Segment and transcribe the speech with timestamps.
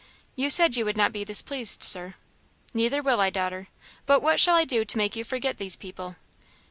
[0.35, 2.15] "You said you would not be displeased, Sir."
[2.73, 3.67] "Neither will I, daughter;
[4.07, 6.15] but what shall I do to make you forget these people?"